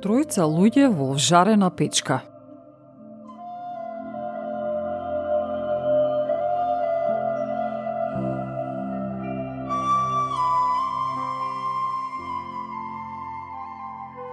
[0.00, 2.22] Тројца луѓе во вжарена печка.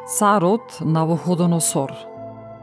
[0.08, 1.92] Царот на Навуходоносор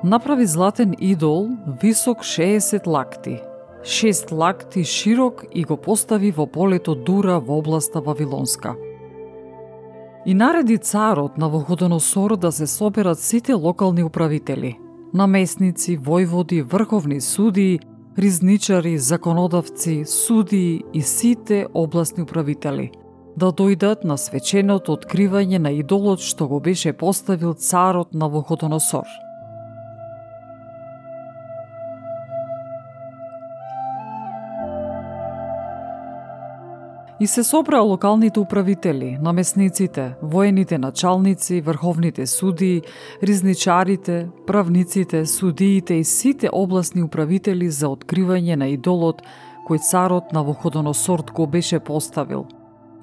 [0.03, 1.51] направи златен идол
[1.83, 3.43] висок 60 лакти,
[3.83, 8.75] 6 лакти широк и го постави во полето Дура во областа Вавилонска.
[10.27, 14.79] И нареди царот на Вуходоносор да се соберат сите локални управители,
[15.15, 17.81] наместници, војводи, врховни судии,
[18.19, 22.91] ризничари, законодавци, судии и сите областни управители
[23.37, 29.05] да дојдат на свеченото откривање на идолот што го беше поставил царот на Вуходоносор–
[37.21, 42.83] И се собраа локалните управители, намесниците, воените началници, врховните суди,
[43.23, 49.23] ризничарите, правниците, судиите и сите областни управители за откривање на идолот
[49.65, 52.45] кој царот на Вуходоносорт го беше поставил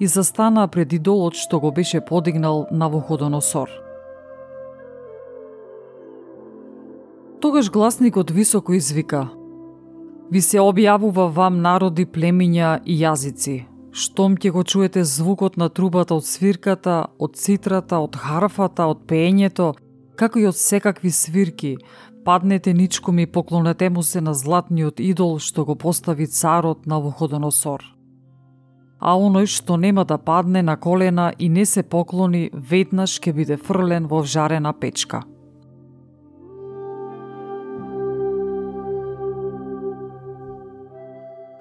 [0.00, 3.68] и застанаа пред идолот што го беше подигнал на Вуходоносор.
[7.40, 9.28] Тогаш гласникот високо извика
[10.30, 16.16] Ви се објавува вам народи, племиња и јазици, Штом ќе го чуете звукот на трубата
[16.16, 19.74] од свирката, од цитрата, од харфата, од пеењето,
[20.16, 21.76] како и од секакви свирки,
[22.24, 27.84] паднете ничком и поклонете му се на златниот идол што го постави царот на Вуходоносор.
[29.00, 33.56] А оној што нема да падне на колена и не се поклони, веднаш ќе биде
[33.56, 35.22] фрлен во вжарена печка.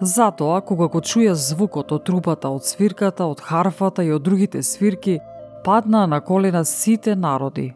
[0.01, 5.19] Затоа, кога го чуја звукот од трубата, од свирката, од харфата и од другите свирки,
[5.63, 7.75] паднаа на колена сите народи,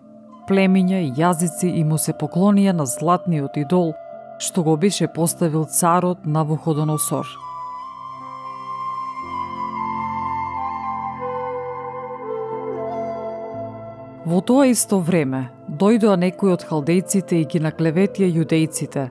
[0.50, 3.94] племиња и јазици и му се поклонија на златниот идол,
[4.40, 7.30] што го беше поставил царот на Вуходоносор.
[14.26, 19.06] Во тоа исто време, дојдоа некои од халдејците и ги наклеветија јудејците.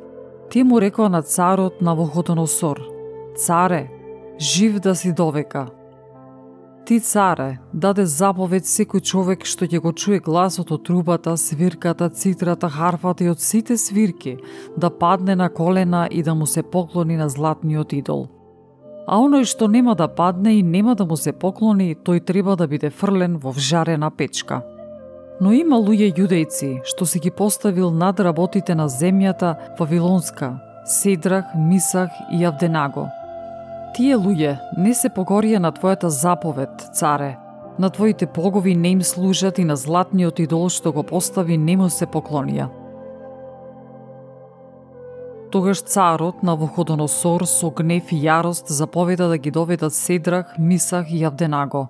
[0.50, 2.82] Тие му рекоа на царот на Вуходоносор–
[3.37, 3.91] Царе,
[4.39, 5.67] жив да си довека.
[6.87, 12.69] Ти, царе, даде заповед секој човек што ќе го чуе гласот од трубата, свирката, цитрата,
[12.69, 14.37] харфата и од сите свирки,
[14.77, 18.28] да падне на колена и да му се поклони на златниот идол.
[19.09, 22.69] А оној што нема да падне и нема да му се поклони, тој треба да
[22.69, 24.62] биде фрлен во вжарена печка.
[25.41, 32.11] Но има луѓе јудејци што си ги поставил над работите на земјата Вавилонска, Седрах, Мисах
[32.31, 33.09] и Авденаго–
[33.94, 37.37] Тие луѓе не се покорија на твојата заповед, царе.
[37.78, 41.87] На твоите богови не им служат и на златниот идол што го постави не му
[41.91, 42.66] се поклонија.
[45.55, 51.22] Тогаш царот на Вуходоносор со гнев и јарост заповеда да ги доведат Седрах, Мисах и
[51.22, 51.87] Авденаго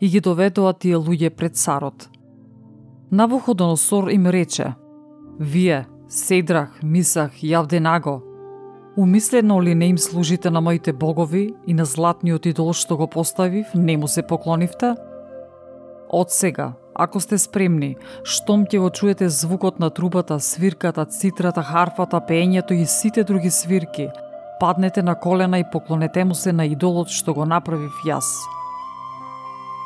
[0.00, 2.08] и ги доведоа тие луѓе пред царот.
[3.10, 4.74] Навуходоносор им рече,
[5.38, 8.22] Вие, Седрах, Мисах и Авденаго,
[8.96, 13.72] Умислено ли не им служите на моите богови и на златниот идол што го поставив,
[13.74, 14.92] не му се поклонивте?
[16.12, 22.20] Од сега, ако сте спремни, штом ќе го чуете звукот на трубата, свирката, цитрата, харфата,
[22.20, 24.10] пеењето и сите други свирки,
[24.60, 28.28] паднете на колена и поклонете му се на идолот што го направив јас.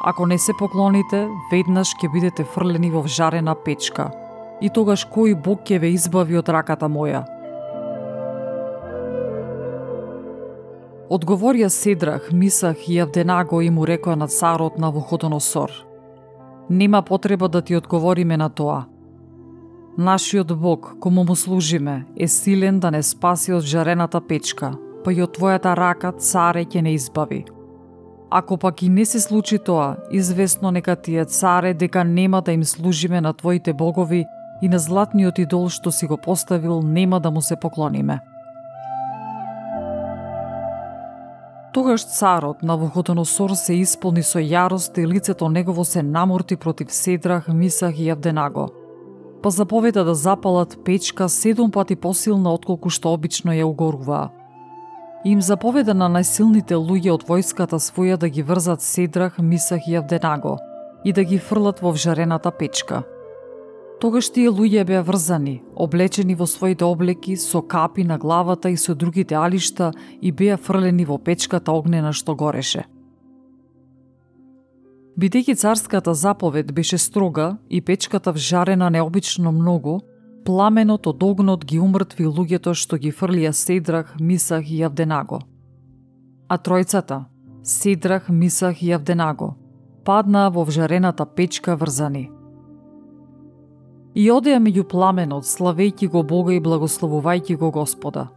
[0.02, 4.10] Ако не се поклоните, веднаш ќе бидете фрлени во вжарена печка.
[4.60, 7.22] И тогаш кој Бог ќе ве избави од раката моја–
[11.06, 15.70] Одговорија Седрах, Мисах и Авденаго и му рекоа на царот на Вуходоносор.
[16.70, 18.84] Нема потреба да ти одговориме на тоа.
[19.98, 24.72] Нашиот Бог, кому му служиме, е силен да не спаси од жарената печка,
[25.04, 27.44] па и од твојата рака царе ќе не избави.
[28.30, 32.52] Ако пак и не се случи тоа, известно нека ти е царе дека нема да
[32.52, 34.24] им служиме на твоите богови
[34.62, 38.20] и на златниот идол што си го поставил нема да му се поклониме.
[41.76, 47.48] Тогаш царот на Вуходоносор се исполни со јарост и лицето негово се наморти против Седрах,
[47.48, 48.70] Мисах и Авденаго.
[49.42, 54.30] Па заповеда да запалат печка седум пати посилна отколку што обично ја угоруваа.
[55.24, 60.56] Им заповеда на најсилните луѓе од војската своја да ги врзат Седрах, Мисах и Авденаго
[61.04, 63.02] и да ги фрлат во вжарената печка–
[63.96, 68.94] Тогаш тие луѓе беа врзани, облечени во своите облеки, со капи на главата и со
[68.94, 72.84] другите алишта и беа фрлени во печката огнена што гореше.
[75.16, 80.02] Бидејќи царската заповед беше строга и печката вжарена необично многу,
[80.44, 85.40] пламенот од огнот ги умртви луѓето што ги фрлија Седрах, Мисах и Авденаго.
[86.48, 87.24] А тројцата,
[87.64, 89.56] Седрах, Мисах и Авденаго,
[90.04, 92.28] паднаа во вжарената печка врзани–
[94.16, 98.28] и одеа меѓу пламенот, славејќи го Бога и благословувајќи го Господа.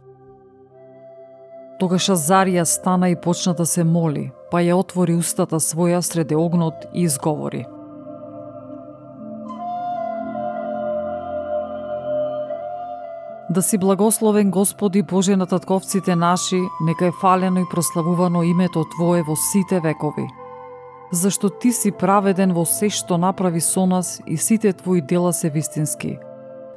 [1.80, 6.84] Тогаш Азарија стана и почна да се моли, па ја отвори устата своја среде огнот
[6.92, 7.64] и изговори.
[13.50, 19.22] Да си благословен Господи Боже на татковците наши, нека е фалено и прославувано името Твое
[19.22, 20.28] во сите векови
[21.12, 25.50] зашто Ти си праведен во се што направи со нас и сите Твои дела се
[25.50, 26.18] вистински.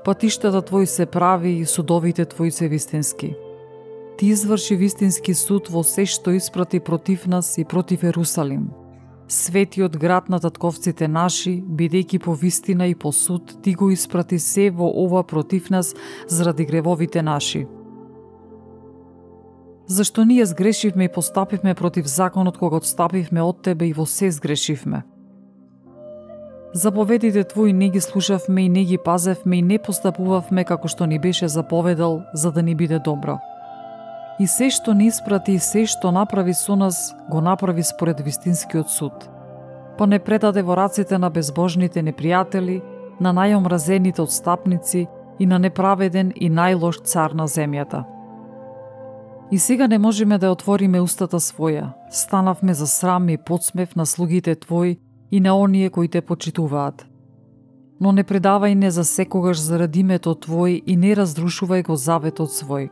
[0.05, 3.35] Патиштата Твои се прави и судовите Твои се вистински.
[4.17, 8.69] Ти изврши вистински суд во се што испрати против нас и против Ерусалим.
[9.27, 14.69] Светиот град на татковците наши, бидејќи по вистина и по суд, ти го испрати се
[14.69, 15.95] во ова против нас
[16.27, 17.65] заради гревовите наши
[19.87, 25.03] Зашто ние сгрешивме и постапивме против законот кога отстапивме од Тебе и во се сгрешивме.
[26.73, 31.19] Заповедите Твои не ги слушавме и не ги пазевме и не постапувавме како што ни
[31.19, 33.39] беше заповедал, за да ни биде добро.
[34.39, 38.89] И се што ни испрати и се што направи со нас, го направи според вистинскиот
[38.89, 39.29] суд.
[39.97, 42.81] Па не предаде во раците на безбожните непријатели,
[43.19, 45.07] на најомразените отстапници
[45.39, 48.05] и на неправеден и најлош цар на земјата–
[49.51, 51.93] И сега не можеме да отвориме устата своја.
[52.09, 54.97] Станавме за срам и подсмев на слугите Твои
[55.31, 57.05] и на оние кои те почитуваат.
[58.01, 62.89] Но не предавај не за секогаш заради името Твој и не разрушувај го заветот свој.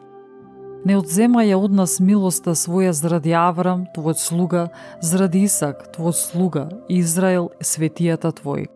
[0.86, 4.69] Не одземај ја од нас милоста своја заради Аврам, Твојот слуга,
[5.01, 8.68] заради Исак, Твојот слуга, и Израел, светијата Твој.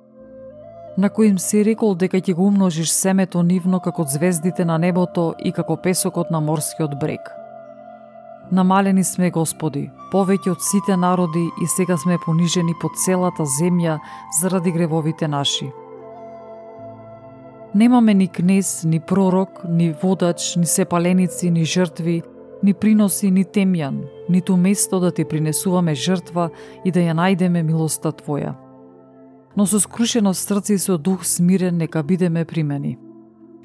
[0.97, 5.33] На кој им си рекол дека ќе го умножиш семето нивно како звездите на небото
[5.39, 7.44] и како песокот на морскиот брег.
[8.51, 13.97] Намалени сме, Господи, повеќе од сите народи и сега сме понижени по целата земја
[14.39, 15.71] заради гревовите наши.
[17.75, 22.21] Немаме ни кнез, ни пророк, ни водач, ни сепаленици, ни жртви,
[22.63, 26.49] ни приноси, ни темјан, ниту место да ти принесуваме жртва
[26.85, 28.53] и да ја најдеме милоста Твоја.
[29.57, 32.97] Но со скрушено срце и со дух смирен нека бидеме примени.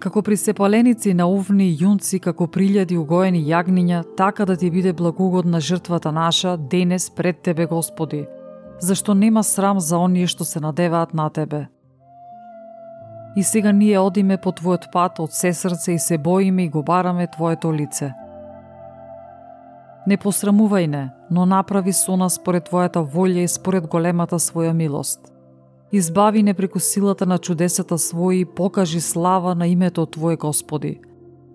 [0.01, 4.95] Како при сепаленици на овни и јунци, како прилјади угоени јагниња, така да ти биде
[4.97, 8.25] благогодна жртвата наша денес пред Тебе, Господи,
[8.81, 11.67] зашто нема срам за оние што се надеваат на Тебе.
[13.37, 16.83] И сега ние одиме по Твојот пат од се срце и се боиме и го
[16.83, 18.15] бараме Твоето лице.
[20.07, 25.21] Не посрамувај не, но направи со нас според Твојата волја и според големата Своја милост–
[25.93, 31.01] Избави не преку силата на чудесата своји, покажи слава на името Твое Господи.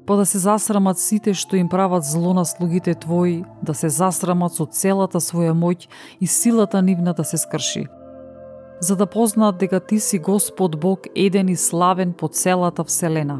[0.05, 4.51] Па да се засрамат сите што им прават зло на слугите Твои, да се засрамат
[4.51, 5.87] со целата своја моќ
[6.21, 7.87] и силата нивна да се скрши.
[8.81, 13.39] За да познаат дека Ти си Господ Бог еден и славен по целата Вселена.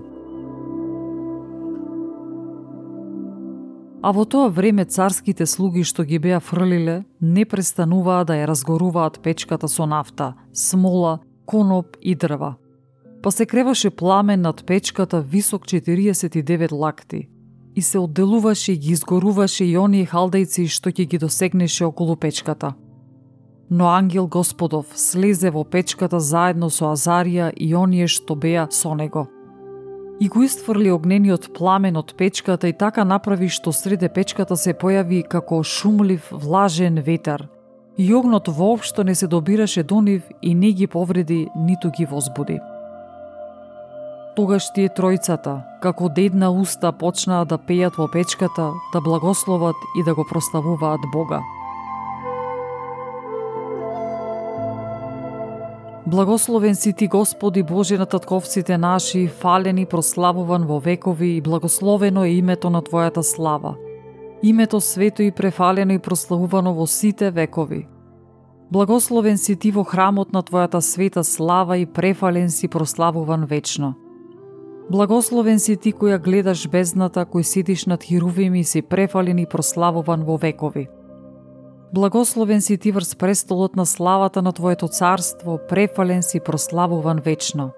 [4.05, 9.17] А во тоа време царските слуги што ги беа фрлиле, не престануваа да ја разгоруваат
[9.25, 12.51] печката со нафта, смола, коноп и дрва.
[13.24, 17.29] Па се креваше пламен над печката висок 49 лакти
[17.75, 22.75] и се одделуваше и ги изгоруваше и оние халдејци што ќе ги досегнеше околу печката.
[23.71, 29.25] Но ангел Господов слезе во печката заедно со Азарија и оние што беа со него–
[30.19, 35.24] и го истфрли огнениот пламен од печката и така направи што среде печката се појави
[35.27, 37.48] како шумлив влажен ветер.
[37.98, 42.60] И огнот воопшто не се добираше до нив и не ги повреди, ниту ги возбуди.
[44.36, 50.15] Тогаш тие тројцата, како дедна уста, почнаа да пејат во печката, да благословат и да
[50.15, 51.39] го прославуваат Бога.
[56.07, 62.24] Благословен си ти, Господи Боже на татковците наши, фален и прославуван во векови и благословено
[62.24, 63.75] е името на Твојата слава.
[64.43, 67.88] името свето и префалено и прославувано во сите векови.
[68.71, 73.93] Благословен си ти во храмот на Твојата света слава и префален си прославуван вечно.
[74.91, 80.24] Благословен си ти која гледаш бездната, кој сидиш над хирувими и си префален и прославуван
[80.24, 80.88] во векови.
[81.96, 87.70] Благословен си ти врз престолот на славата на Твоето царство, префален си прославуван вечно.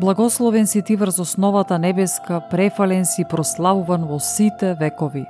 [0.00, 5.26] Благословен си ти врз основата небеска, префален си прославуван во сите векови.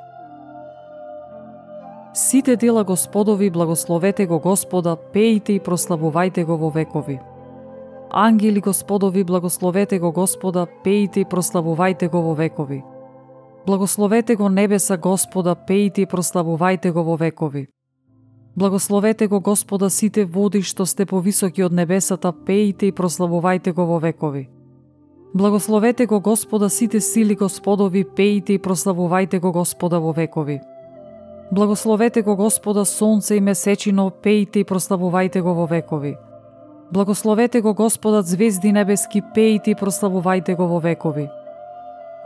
[2.14, 7.20] Сите дела Господови благословете го Господа, пеите и прославувајте го во векови.
[8.10, 12.91] Ангели Господови благословете го Господа, пеите и прославувајте го во векови.
[13.66, 17.68] Благословете го небеса Господа, пејте и прославувајте го во векови.
[18.56, 23.98] Благословете го Господа сите води што сте повисоки од небесата, пејте и прославувајте го во
[23.98, 24.48] векови.
[25.34, 30.60] Благословете го Господа сите сили Господови, пејте и прославувајте го Господа во векови.
[31.52, 36.16] Благословете го Господа сонце и месечино, пејте и прославувајте го во векови.
[36.92, 41.28] Благословете го Господа звезди небески, пејте и прославувајте го во векови.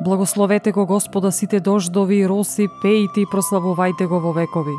[0.01, 4.77] Благословете го Господа сите дождови и роси, пеите и прославувајте го во векови.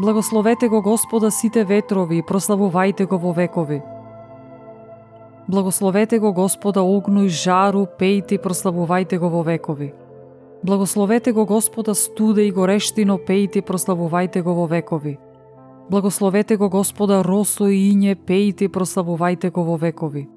[0.00, 3.82] Благословете го Господа сите ветрови и прославувајте го во векови.
[5.48, 9.92] Благословете го Господа огну и жару, пеите и прославувајте го во векови.
[10.64, 15.18] Благословете го Господа студе и горештино, пеите и прославувајте го во векови.
[15.90, 20.28] Благословете го Господа росо и иње, пеите и прославувајте го во векови.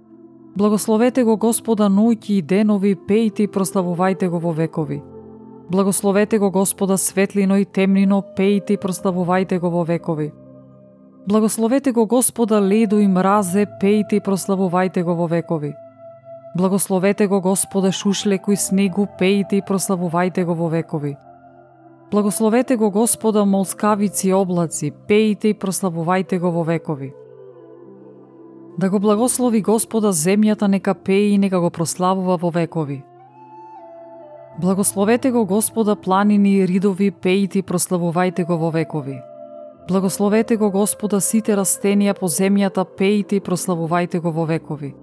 [0.53, 4.99] Благословете го Господа ноќи и денови, пејте и прославувајте го во векови.
[5.69, 10.31] Благословете го Господа светлино и темнино, пејте и прославувајте го во векови.
[11.27, 15.73] Благословете го Господа ледо и мразе, пејте и прославувајте го во векови.
[16.55, 21.15] Благословете го Господа шушлеку и снегу, пејте и прославувајте го во векови.
[22.11, 27.22] Благословете го Господа молскавици и облаци, пејте и прославувајте го во векови.
[28.77, 33.03] Да го благослови Господа земјата нека пее и нека го прославува во векови.
[34.61, 39.21] Благословете го Господа планини и ридови, пеите и прославувајте го во векови.
[39.87, 44.93] Благословете го Господа сите растенија по земјата, пеите и прославувајте го во векови.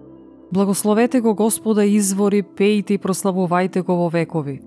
[0.53, 4.61] Благословете го Господа извори, пеите и прославувајте го во векови.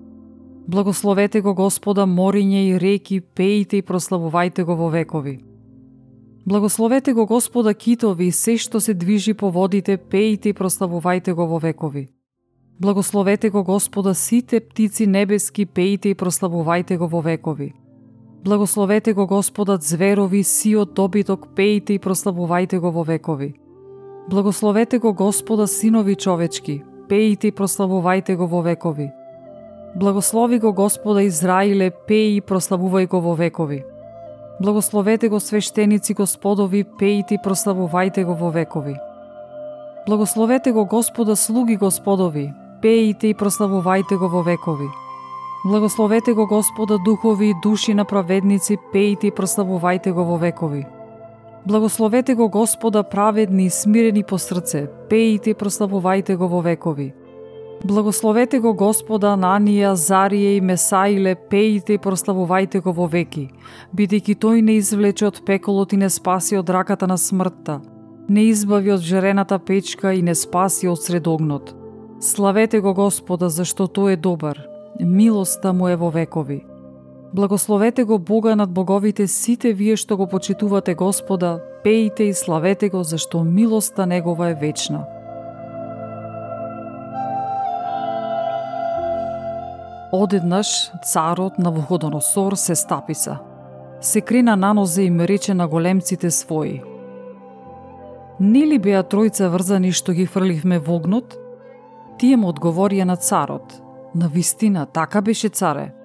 [0.67, 5.52] Благословете го Господа мориње и реки, пеите и прославувајте го во векови.
[6.47, 11.47] Благословете го Господа китови и се што се движи по водите, пеите и прославувајте го
[11.47, 12.09] во векови.
[12.79, 17.73] Благословете го Господа сите птици небески, пеите и прославувајте го во векови.
[18.43, 23.53] Благословете го Господа зверови, сиот добиток, пеите и прославувајте го во векови.
[24.29, 29.11] Благословете го Господа синови човечки, пеите и прославувајте го во векови.
[29.95, 33.92] Благослови го Господа Израиле, пеј и прославувај го во векови.
[34.61, 38.93] Благословете го свештеници Господови, пејте и прославувајте го во векови.
[40.05, 44.85] Благословете го Господа слуги Господови, пејте и прославувајте го во векови.
[45.65, 50.85] Благословете го Господа духови и души на праведници, пејте и прославувајте го во векови.
[51.65, 57.13] Благословете го Господа праведни и смирени по срце, пејте и прославувајте го во векови.
[57.83, 63.49] Благословете го Господа нанија Зарие и Месаиле, пеите и прославувајте го во веки,
[63.91, 67.81] бидејќи тој не извлече од пеколот и не спаси од раката на смртта,
[68.29, 71.73] не избави од жерената печка и не спаси од средогнот.
[72.23, 74.61] Славете го Господа, зашто тој е добар,
[75.01, 76.63] милоста му е во векови.
[77.33, 83.03] Благословете го Бога над боговите сите вие што го почитувате Господа, пеите и славете го
[83.03, 85.03] зашто милоста негова е вечна.
[90.15, 93.37] Одеднаш царот на Вуходоносор се стаписа.
[94.01, 96.83] Се крена на нозе и ме рече на големците своји.
[98.39, 101.33] Нели беа тројца врзани што ги фрливме во огнот?
[102.21, 103.73] Тие му одговорија на царот.
[104.13, 105.95] На вистина, така беше царе.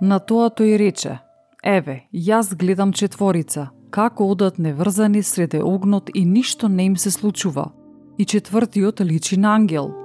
[0.00, 1.18] На тоа тој рече,
[1.64, 7.72] Еве, јас гледам четворица, како одат неврзани среде огнот и ништо не им се случува.
[8.18, 10.01] И четвртиот личи на ангел.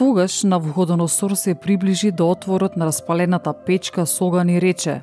[0.00, 5.02] Тогаш Навуходоносор се приближи до отворот на распалената печка со оган и рече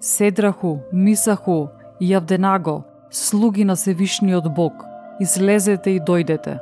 [0.00, 1.68] Седраху, Мисаху
[2.00, 4.72] и Авденаго, слуги на Севишниот Бог,
[5.20, 6.58] излезете и дојдете.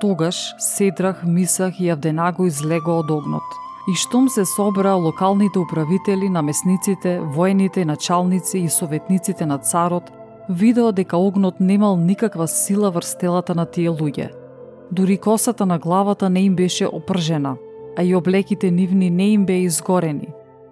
[0.00, 3.46] Тогаш Седрах, Мисах и Авденаго излего од огнот.
[3.88, 10.10] И штом се собраа локалните управители, намесниците, воените, началници и советниците на царот,
[10.48, 14.39] видоа дека огнот немал никаква сила врз телата на тие луѓе.
[14.92, 17.56] Дури косата на главата не им беше опржена,
[17.96, 20.28] а и облеките нивни не им беа изгорени,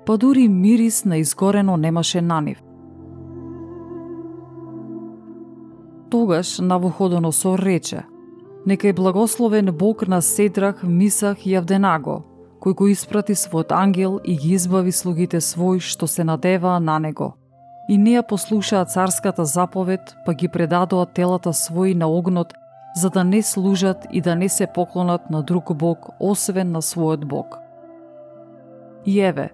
[0.06, 2.62] па дури мирис на изгорено немаше на нив.
[6.10, 8.02] Тогаш Навуходоносор рече,
[8.66, 12.24] Нека е благословен Бог на Седрах, Мисах и Авденаго,
[12.60, 17.34] кој го испрати својот ангел и ги избави слугите свој што се надеваа на него.
[17.88, 22.52] И неа послушаа царската заповед, па ги предадоа телата своји на огнот,
[22.96, 27.24] за да не служат и да не се поклонат на друг Бог, освен на својот
[27.24, 27.58] Бог.
[29.06, 29.50] И еве,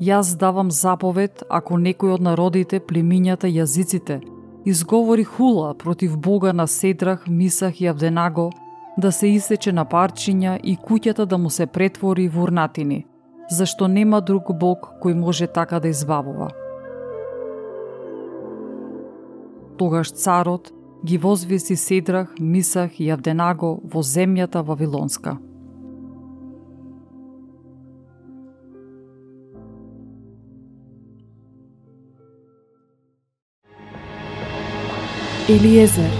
[0.00, 4.20] јас давам заповед ако некој од народите, племињата, јазиците,
[4.64, 8.50] изговори хула против Бога на Седрах, Мисах и Авденаго,
[8.98, 13.06] да се исече на парчиња и куќата да му се претвори во урнатини,
[13.50, 16.50] зашто нема друг Бог кој може така да избавува.
[19.78, 20.72] Тогаш царот
[21.04, 25.38] ги возвиси Седрах, Мисах и Авденаго во земјата Вавилонска.
[35.48, 36.19] Елиезер